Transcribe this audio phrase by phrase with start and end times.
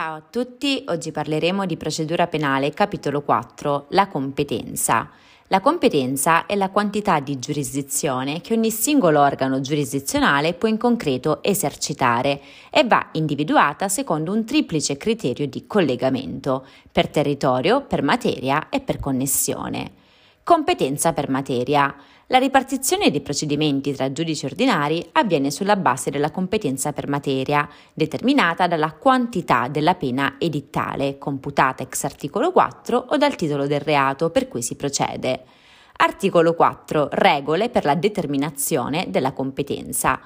[0.00, 5.10] Ciao a tutti, oggi parleremo di procedura penale, capitolo 4, la competenza.
[5.48, 11.42] La competenza è la quantità di giurisdizione che ogni singolo organo giurisdizionale può in concreto
[11.42, 12.40] esercitare
[12.70, 19.00] e va individuata secondo un triplice criterio di collegamento, per territorio, per materia e per
[19.00, 19.99] connessione.
[20.42, 21.94] Competenza per materia.
[22.26, 28.66] La ripartizione dei procedimenti tra giudici ordinari avviene sulla base della competenza per materia, determinata
[28.66, 34.48] dalla quantità della pena edittale, computata ex articolo 4 o dal titolo del reato per
[34.48, 35.44] cui si procede.
[35.96, 37.08] Articolo 4.
[37.12, 40.20] Regole per la determinazione della competenza.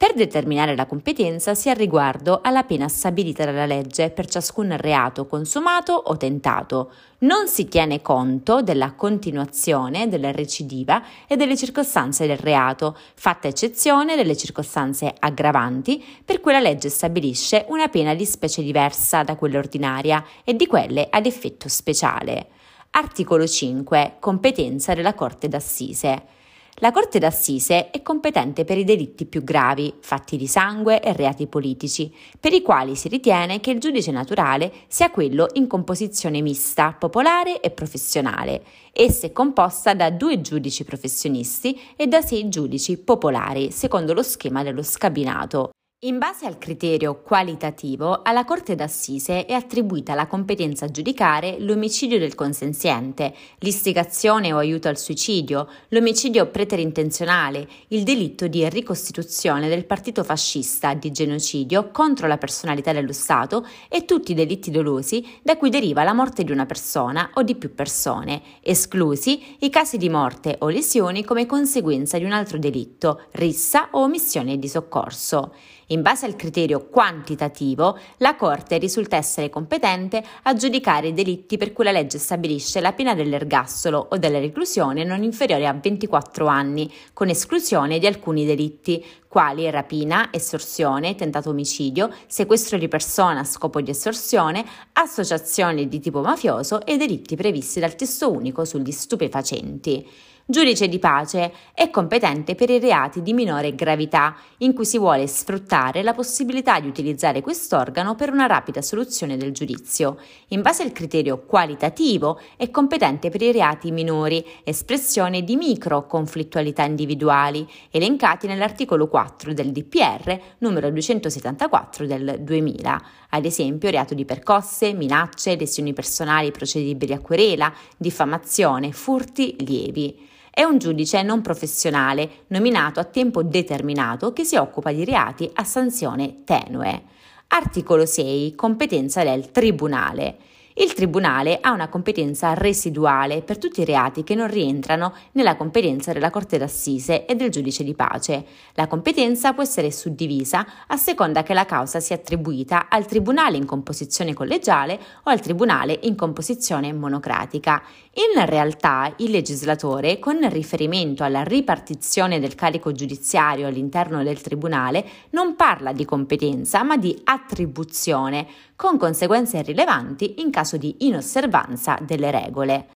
[0.00, 5.26] Per determinare la competenza si ha riguardo alla pena stabilita dalla legge per ciascun reato
[5.26, 6.90] consumato o tentato.
[7.18, 14.16] Non si tiene conto della continuazione, della recidiva e delle circostanze del reato, fatta eccezione
[14.16, 19.58] delle circostanze aggravanti per cui la legge stabilisce una pena di specie diversa da quella
[19.58, 22.46] ordinaria e di quelle ad effetto speciale.
[22.92, 24.16] Articolo 5.
[24.18, 26.38] Competenza della Corte d'Assise.
[26.82, 31.46] La Corte d'Assise è competente per i delitti più gravi, fatti di sangue e reati
[31.46, 36.96] politici, per i quali si ritiene che il giudice naturale sia quello in composizione mista,
[36.98, 38.62] popolare e professionale.
[38.94, 44.62] Essa è composta da due giudici professionisti e da sei giudici popolari, secondo lo schema
[44.62, 45.72] dello scabinato.
[46.02, 52.18] In base al criterio qualitativo, alla Corte d'Assise è attribuita la competenza a giudicare l'omicidio
[52.18, 60.24] del consenziente, l'istigazione o aiuto al suicidio, l'omicidio preterintenzionale, il delitto di ricostituzione del partito
[60.24, 65.68] fascista, di genocidio contro la personalità dello Stato e tutti i delitti dolosi da cui
[65.68, 70.56] deriva la morte di una persona o di più persone, esclusi i casi di morte
[70.60, 75.52] o lesioni come conseguenza di un altro delitto, rissa o omissione di soccorso.
[75.92, 81.72] In base al criterio quantitativo, la Corte risulta essere competente a giudicare i delitti per
[81.72, 86.88] cui la legge stabilisce la pena dell'ergastolo o della reclusione non inferiore a 24 anni,
[87.12, 93.80] con esclusione di alcuni delitti, quali rapina, estorsione, tentato omicidio, sequestro di persona a scopo
[93.80, 100.06] di estorsione, associazione di tipo mafioso e delitti previsti dal testo unico sugli stupefacenti
[100.46, 105.26] giudice di pace è competente per i reati di minore gravità, in cui si vuole
[105.26, 110.18] sfruttare la possibilità di utilizzare quest'organo per una rapida soluzione del giudizio.
[110.48, 116.84] In base al criterio qualitativo è competente per i reati minori, espressione di micro conflittualità
[116.84, 124.92] individuali, elencati nell'articolo 4 del DPR numero 274 del 2000, ad esempio reato di percosse,
[124.92, 130.28] minacce, lesioni personali procedibili a querela, diffamazione, furti lievi.
[130.52, 135.62] È un giudice non professionale, nominato a tempo determinato, che si occupa di reati a
[135.62, 137.02] sanzione tenue.
[137.48, 138.56] Articolo 6.
[138.56, 140.36] Competenza del Tribunale.
[140.74, 146.12] Il Tribunale ha una competenza residuale per tutti i reati che non rientrano nella competenza
[146.12, 148.46] della Corte d'Assise e del giudice di pace.
[148.74, 153.66] La competenza può essere suddivisa a seconda che la causa sia attribuita al Tribunale in
[153.66, 157.82] composizione collegiale o al Tribunale in composizione monocratica.
[158.12, 165.54] In realtà il legislatore, con riferimento alla ripartizione del carico giudiziario all'interno del Tribunale, non
[165.54, 172.88] parla di competenza ma di attribuzione, con conseguenze rilevanti in caso di inosservanza delle regole.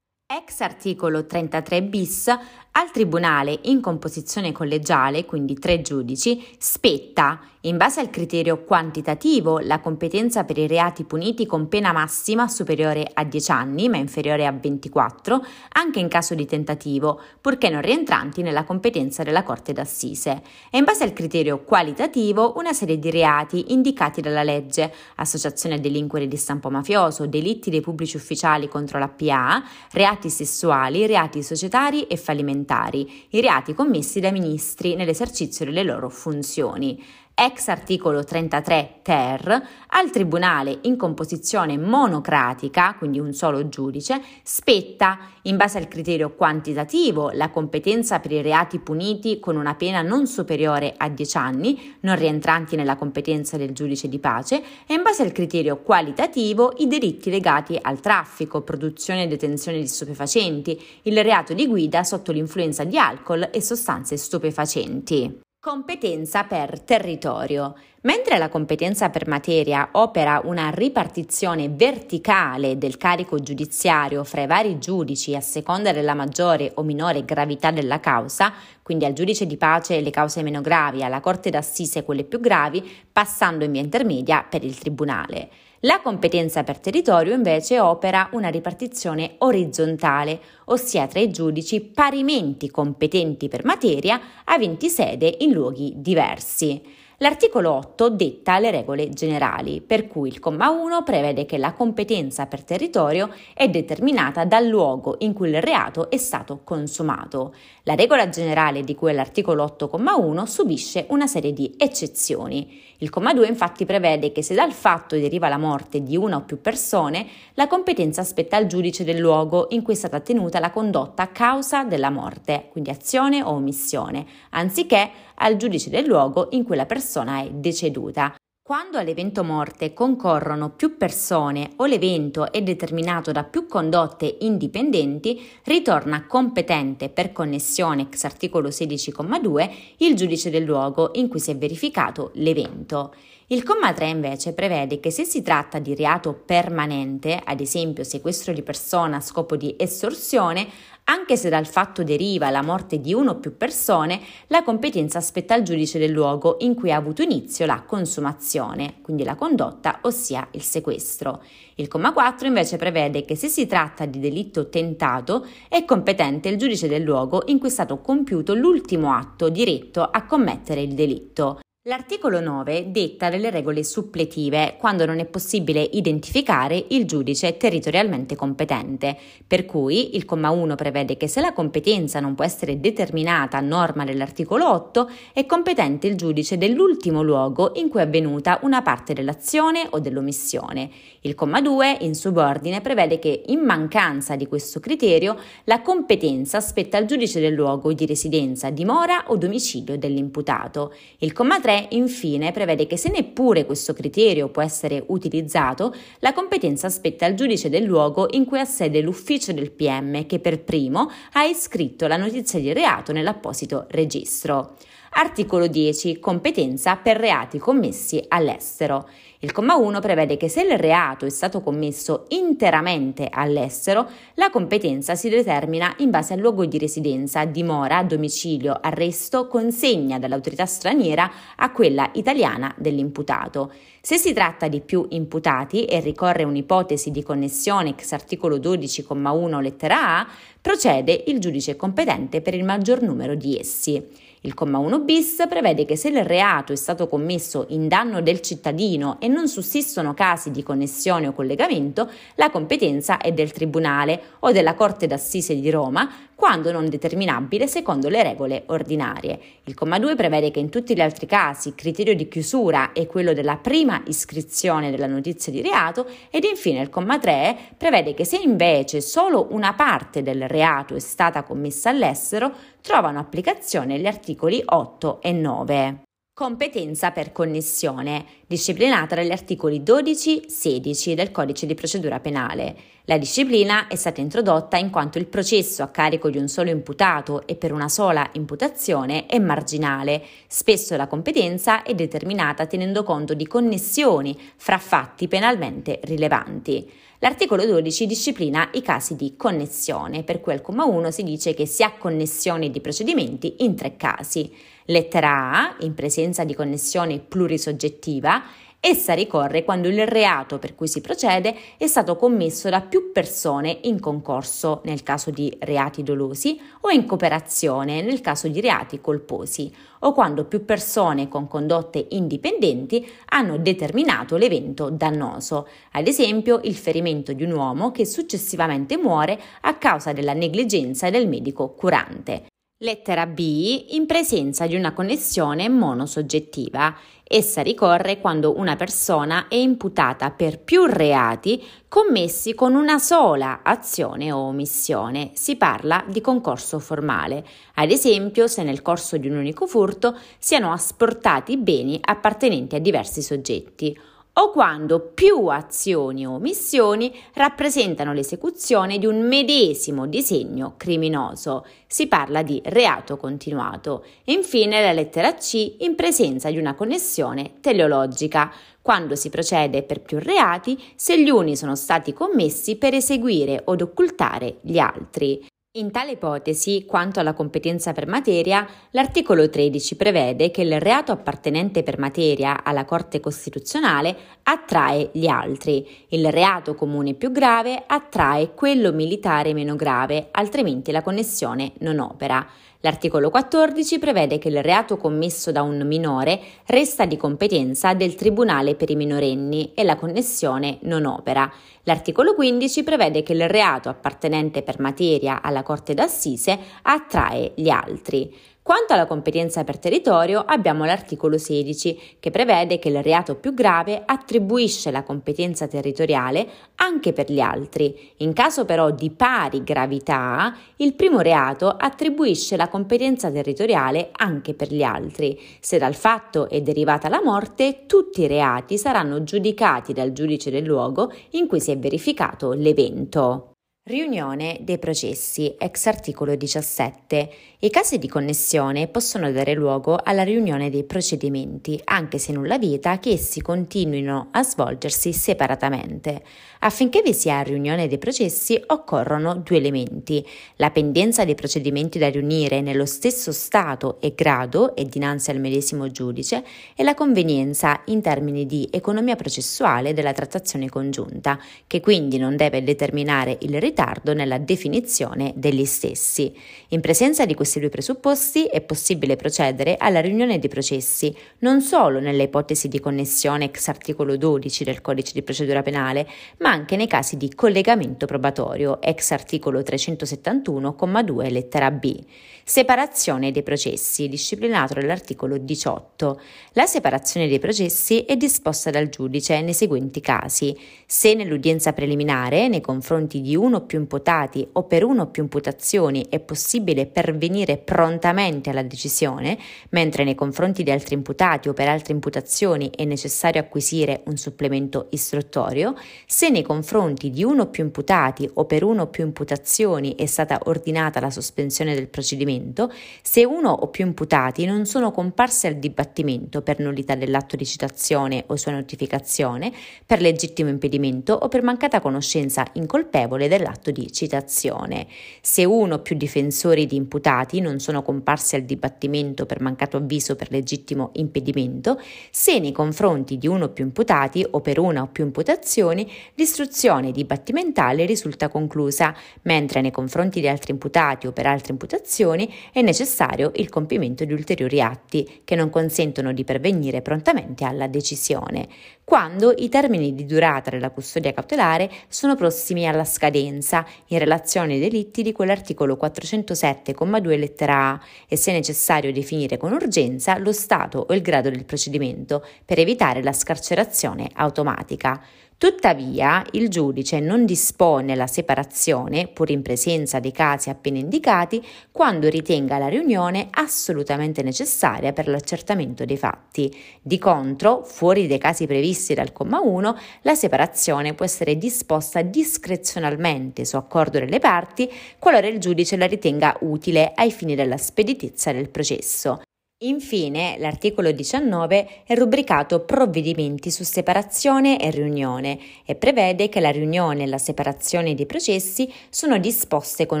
[0.30, 2.28] Ex articolo 33 bis
[2.72, 9.80] al tribunale in composizione collegiale, quindi tre giudici, spetta, in base al criterio quantitativo, la
[9.80, 14.52] competenza per i reati puniti con pena massima superiore a 10 anni, ma inferiore a
[14.52, 20.78] 24, anche in caso di tentativo, purché non rientranti nella competenza della Corte d'Assise, e
[20.78, 26.28] in base al criterio qualitativo una serie di reati indicati dalla legge, associazione a delinquere
[26.28, 32.16] di stampo mafioso, delitti dei pubblici ufficiali contro la PA, reati sessuali, reati societari e
[32.16, 37.02] fallimentari parlamentari, i reati commessi dai ministri nell'esercizio delle loro funzioni
[37.42, 45.56] ex articolo 33 ter, al tribunale in composizione monocratica, quindi un solo giudice, spetta, in
[45.56, 50.92] base al criterio quantitativo, la competenza per i reati puniti con una pena non superiore
[50.94, 55.32] a 10 anni, non rientranti nella competenza del giudice di pace, e in base al
[55.32, 61.66] criterio qualitativo i delitti legati al traffico, produzione e detenzione di stupefacenti, il reato di
[61.66, 65.48] guida sotto l'influenza di alcol e sostanze stupefacenti.
[65.62, 67.74] Competenza per territorio.
[68.04, 74.78] Mentre la competenza per materia opera una ripartizione verticale del carico giudiziario fra i vari
[74.78, 80.00] giudici a seconda della maggiore o minore gravità della causa, quindi al giudice di pace
[80.00, 84.64] le cause meno gravi, alla corte d'assise quelle più gravi, passando in via intermedia per
[84.64, 85.50] il tribunale.
[85.84, 93.48] La competenza per territorio invece opera una ripartizione orizzontale, ossia tra i giudici parimenti competenti
[93.48, 96.82] per materia, aventi sede in luoghi diversi.
[97.22, 102.46] L'articolo 8 detta le regole generali, per cui il comma 1 prevede che la competenza
[102.46, 107.54] per territorio è determinata dal luogo in cui il reato è stato consumato.
[107.82, 112.80] La regola generale di cui è l'articolo 8,1 subisce una serie di eccezioni.
[113.00, 116.44] Il comma 2 infatti prevede che se dal fatto deriva la morte di una o
[116.44, 120.70] più persone, la competenza spetta al giudice del luogo in cui è stata tenuta la
[120.70, 126.64] condotta a causa della morte, quindi azione o omissione, anziché al giudice del luogo in
[126.64, 128.34] cui la persona è deceduta.
[128.62, 136.24] Quando all'evento morte concorrono più persone o l'evento è determinato da più condotte indipendenti, ritorna
[136.26, 142.30] competente per connessione ex articolo 16,2 il giudice del luogo in cui si è verificato
[142.34, 143.12] l'evento.
[143.52, 148.52] Il comma 3 invece prevede che se si tratta di reato permanente, ad esempio sequestro
[148.52, 150.68] di persona a scopo di estorsione,
[151.06, 155.54] anche se dal fatto deriva la morte di uno o più persone, la competenza spetta
[155.54, 160.46] al giudice del luogo in cui ha avuto inizio la consumazione, quindi la condotta, ossia
[160.52, 161.42] il sequestro.
[161.74, 166.56] Il comma 4 invece prevede che se si tratta di delitto tentato, è competente il
[166.56, 171.58] giudice del luogo in cui è stato compiuto l'ultimo atto diretto a commettere il delitto.
[171.90, 179.16] L'articolo 9 detta delle regole suppletive quando non è possibile identificare il giudice territorialmente competente,
[179.44, 183.60] per cui il comma 1 prevede che se la competenza non può essere determinata a
[183.60, 189.12] norma dell'articolo 8, è competente il giudice dell'ultimo luogo in cui è avvenuta una parte
[189.12, 190.90] dell'azione o dell'omissione.
[191.22, 196.98] Il comma 2, in subordine, prevede che in mancanza di questo criterio la competenza spetta
[196.98, 200.94] al giudice del luogo di residenza, dimora o domicilio dell'imputato.
[201.18, 206.32] Il comma 3 3, infine, prevede che se neppure questo criterio può essere utilizzato, la
[206.32, 210.62] competenza spetta al giudice del luogo in cui ha sede l'ufficio del PM che per
[210.62, 214.76] primo ha iscritto la notizia di reato nell'apposito registro.
[215.12, 216.20] Articolo 10.
[216.20, 219.08] Competenza per reati commessi all'estero.
[219.40, 225.16] Il comma 1 prevede che se il reato è stato commesso interamente all'estero, la competenza
[225.16, 231.72] si determina in base al luogo di residenza, dimora, domicilio, arresto, consegna dall'autorità straniera a
[231.72, 233.72] quella italiana dell'imputato.
[234.00, 240.18] Se si tratta di più imputati e ricorre un'ipotesi di connessione ex articolo 12,1 lettera
[240.18, 240.28] A,
[240.60, 244.28] procede il giudice competente per il maggior numero di essi.
[244.42, 248.40] Il comma 1 bis prevede che se il reato è stato commesso in danno del
[248.40, 254.50] cittadino e non sussistono casi di connessione o collegamento, la competenza è del Tribunale o
[254.50, 259.38] della Corte d'Assise di Roma, quando non determinabile secondo le regole ordinarie.
[259.64, 263.06] Il comma 2 prevede che in tutti gli altri casi il criterio di chiusura è
[263.06, 268.24] quello della prima iscrizione della notizia di reato ed infine il comma 3 prevede che
[268.24, 272.50] se invece solo una parte del reato è stata commessa all'estero,
[272.80, 276.02] trovano applicazione gli articoli 8 e 9.
[276.32, 282.74] Competenza per connessione, disciplinata dagli articoli 12-16 del Codice di procedura penale.
[283.04, 287.46] La disciplina è stata introdotta in quanto il processo a carico di un solo imputato
[287.46, 290.22] e per una sola imputazione è marginale.
[290.46, 296.90] Spesso la competenza è determinata tenendo conto di connessioni fra fatti penalmente rilevanti.
[297.22, 301.66] L'articolo 12 disciplina i casi di connessione, per cui al comma 1 si dice che
[301.66, 304.50] si ha connessione di procedimenti in tre casi.
[304.86, 308.42] Lettera A, in presenza di connessione plurisoggettiva,
[308.82, 313.80] Essa ricorre quando il reato per cui si procede è stato commesso da più persone
[313.82, 319.70] in concorso nel caso di reati dolosi o in cooperazione nel caso di reati colposi
[319.98, 327.34] o quando più persone con condotte indipendenti hanno determinato l'evento dannoso, ad esempio il ferimento
[327.34, 332.49] di un uomo che successivamente muore a causa della negligenza del medico curante.
[332.82, 336.96] Lettera B in presenza di una connessione monosoggettiva.
[337.22, 344.32] Essa ricorre quando una persona è imputata per più reati commessi con una sola azione
[344.32, 345.32] o omissione.
[345.34, 347.44] Si parla di concorso formale,
[347.74, 353.20] ad esempio se nel corso di un unico furto siano asportati beni appartenenti a diversi
[353.20, 353.94] soggetti
[354.40, 361.66] o quando più azioni o omissioni rappresentano l'esecuzione di un medesimo disegno criminoso.
[361.86, 364.04] Si parla di reato continuato.
[364.24, 370.18] Infine la lettera C in presenza di una connessione teleologica, quando si procede per più
[370.18, 375.46] reati se gli uni sono stati commessi per eseguire od occultare gli altri.
[375.74, 381.84] In tale ipotesi, quanto alla competenza per materia, l'articolo 13 prevede che il reato appartenente
[381.84, 388.90] per materia alla Corte Costituzionale attrae gli altri, il reato comune più grave attrae quello
[388.90, 392.44] militare meno grave, altrimenti la connessione non opera.
[392.82, 398.74] L'articolo 14 prevede che il reato commesso da un minore resta di competenza del Tribunale
[398.74, 401.52] per i minorenni e la connessione non opera.
[401.82, 408.34] L'articolo 15 prevede che il reato appartenente per materia alla Corte d'Assise attrae gli altri.
[408.70, 414.04] Quanto alla competenza per territorio abbiamo l'articolo 16 che prevede che il reato più grave
[414.06, 416.46] attribuisce la competenza territoriale
[416.76, 418.12] anche per gli altri.
[418.18, 424.72] In caso però di pari gravità, il primo reato attribuisce la competenza territoriale anche per
[424.72, 425.36] gli altri.
[425.58, 430.62] Se dal fatto è derivata la morte, tutti i reati saranno giudicati dal giudice del
[430.62, 433.50] luogo in cui si è verificato l'evento.
[433.82, 437.30] Riunione dei processi, ex articolo 17.
[437.60, 442.98] I casi di connessione possono dare luogo alla riunione dei procedimenti, anche se nulla vieta
[442.98, 446.22] che essi continuino a svolgersi separatamente.
[446.60, 450.24] Affinché vi sia riunione dei processi occorrono due elementi,
[450.56, 455.90] la pendenza dei procedimenti da riunire nello stesso stato e grado e dinanzi al medesimo
[455.90, 456.44] giudice
[456.76, 462.62] e la convenienza in termini di economia processuale della trattazione congiunta, che quindi non deve
[462.62, 466.34] determinare il ritardo ritardo nella definizione degli stessi.
[466.68, 472.00] In presenza di questi due presupposti è possibile procedere alla riunione dei processi, non solo
[472.00, 476.06] nelle ipotesi di connessione ex articolo 12 del Codice di procedura penale,
[476.38, 482.04] ma anche nei casi di collegamento probatorio ex articolo 371,2 lettera B.
[482.42, 486.20] Separazione dei processi, disciplinato dall'articolo 18.
[486.54, 490.58] La separazione dei processi è disposta dal giudice nei seguenti casi.
[490.84, 495.22] Se nell'udienza preliminare, nei confronti di uno o più imputati o per uno o più
[495.22, 499.38] imputazioni è possibile pervenire prontamente alla decisione,
[499.70, 504.88] mentre nei confronti di altri imputati o per altre imputazioni è necessario acquisire un supplemento
[504.90, 505.74] istruttorio,
[506.06, 510.06] se nei confronti di uno o più imputati o per uno o più imputazioni è
[510.06, 515.54] stata ordinata la sospensione del procedimento, se uno o più imputati non sono comparsi al
[515.54, 519.52] dibattimento per nullità dell'atto di citazione o sua notificazione,
[519.84, 524.86] per legittimo impedimento o per mancata conoscenza incolpevole dell'atto di citazione.
[525.20, 530.16] Se uno o più difensori di imputati non sono comparsi al dibattimento per mancato avviso
[530.16, 531.80] per legittimo impedimento,
[532.10, 536.92] se nei confronti di uno o più imputati o per una o più imputazioni l'istruzione
[536.92, 543.32] dibattimentale risulta conclusa, mentre nei confronti di altri imputati o per altre imputazioni è necessario
[543.36, 548.48] il compimento di ulteriori atti che non consentono di pervenire prontamente alla decisione,
[548.84, 553.39] quando i termini di durata della custodia cautelare sono prossimi alla scadenza
[553.86, 560.18] in relazione ai delitti di quell'articolo 407,2 lettera A e se necessario definire con urgenza
[560.18, 565.02] lo stato o il grado del procedimento per evitare la scarcerazione automatica.
[565.40, 571.42] Tuttavia, il giudice non dispone la separazione, pur in presenza dei casi appena indicati,
[571.72, 576.54] quando ritenga la riunione assolutamente necessaria per l'accertamento dei fatti.
[576.82, 583.46] Di contro, fuori dei casi previsti dal comma 1, la separazione può essere disposta discrezionalmente
[583.46, 588.50] su accordo delle parti, qualora il giudice la ritenga utile ai fini della speditezza del
[588.50, 589.22] processo.
[589.62, 597.02] Infine, l'articolo 19 è rubricato Provvedimenti su separazione e riunione e prevede che la riunione
[597.02, 600.00] e la separazione dei processi sono disposte con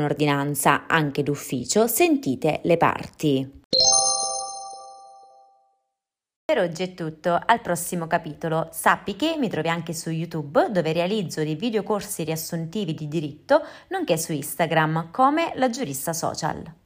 [0.00, 3.60] ordinanza, anche d'ufficio, sentite le parti.
[6.42, 8.70] Per oggi è tutto, al prossimo capitolo.
[8.72, 14.16] Sappi che mi trovi anche su YouTube dove realizzo dei videocorsi riassuntivi di diritto, nonché
[14.16, 16.80] su Instagram come la giurista social.